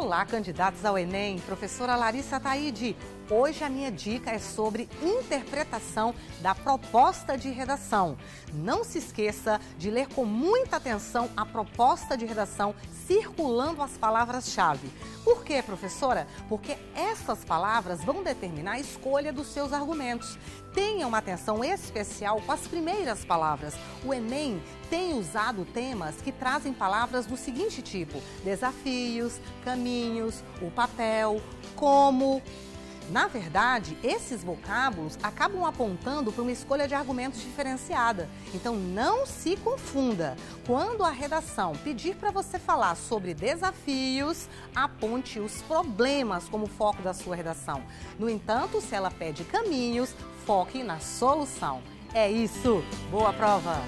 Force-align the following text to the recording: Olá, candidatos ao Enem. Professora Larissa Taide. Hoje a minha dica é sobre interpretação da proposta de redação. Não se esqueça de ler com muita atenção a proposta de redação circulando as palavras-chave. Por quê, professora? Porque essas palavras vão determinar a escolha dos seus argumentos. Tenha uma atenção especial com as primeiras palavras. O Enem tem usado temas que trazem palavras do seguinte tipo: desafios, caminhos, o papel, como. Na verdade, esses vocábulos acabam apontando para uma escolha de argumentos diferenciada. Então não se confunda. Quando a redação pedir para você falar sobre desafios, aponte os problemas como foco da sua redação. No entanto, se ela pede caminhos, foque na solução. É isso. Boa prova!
Olá, 0.00 0.24
candidatos 0.24 0.82
ao 0.82 0.96
Enem. 0.96 1.38
Professora 1.40 1.94
Larissa 1.94 2.40
Taide. 2.40 2.96
Hoje 3.28 3.62
a 3.62 3.68
minha 3.68 3.92
dica 3.92 4.30
é 4.30 4.38
sobre 4.38 4.88
interpretação 5.02 6.14
da 6.40 6.54
proposta 6.54 7.36
de 7.36 7.50
redação. 7.50 8.16
Não 8.50 8.82
se 8.82 8.96
esqueça 8.96 9.60
de 9.76 9.90
ler 9.90 10.08
com 10.08 10.24
muita 10.24 10.76
atenção 10.76 11.28
a 11.36 11.44
proposta 11.44 12.16
de 12.16 12.24
redação 12.24 12.74
circulando 13.06 13.82
as 13.82 13.98
palavras-chave. 13.98 14.90
Por 15.22 15.39
quê, 15.50 15.62
professora? 15.64 16.28
Porque 16.48 16.76
essas 16.94 17.44
palavras 17.44 18.04
vão 18.04 18.22
determinar 18.22 18.74
a 18.74 18.78
escolha 18.78 19.32
dos 19.32 19.48
seus 19.48 19.72
argumentos. 19.72 20.38
Tenha 20.72 21.08
uma 21.08 21.18
atenção 21.18 21.64
especial 21.64 22.40
com 22.40 22.52
as 22.52 22.68
primeiras 22.68 23.24
palavras. 23.24 23.74
O 24.04 24.14
Enem 24.14 24.62
tem 24.88 25.12
usado 25.12 25.64
temas 25.64 26.22
que 26.22 26.30
trazem 26.30 26.72
palavras 26.72 27.26
do 27.26 27.36
seguinte 27.36 27.82
tipo: 27.82 28.22
desafios, 28.44 29.40
caminhos, 29.64 30.44
o 30.62 30.70
papel, 30.70 31.42
como. 31.74 32.40
Na 33.08 33.26
verdade, 33.26 33.96
esses 34.02 34.44
vocábulos 34.44 35.18
acabam 35.22 35.64
apontando 35.64 36.30
para 36.32 36.42
uma 36.42 36.52
escolha 36.52 36.86
de 36.86 36.94
argumentos 36.94 37.40
diferenciada. 37.40 38.28
Então 38.54 38.76
não 38.76 39.26
se 39.26 39.56
confunda. 39.56 40.36
Quando 40.66 41.02
a 41.02 41.10
redação 41.10 41.72
pedir 41.82 42.14
para 42.16 42.30
você 42.30 42.58
falar 42.58 42.94
sobre 42.94 43.34
desafios, 43.34 44.48
aponte 44.74 45.40
os 45.40 45.62
problemas 45.62 46.48
como 46.48 46.66
foco 46.66 47.02
da 47.02 47.12
sua 47.12 47.34
redação. 47.34 47.82
No 48.18 48.28
entanto, 48.28 48.80
se 48.80 48.94
ela 48.94 49.10
pede 49.10 49.44
caminhos, 49.44 50.14
foque 50.46 50.82
na 50.82 51.00
solução. 51.00 51.82
É 52.14 52.30
isso. 52.30 52.82
Boa 53.10 53.32
prova! 53.32 53.80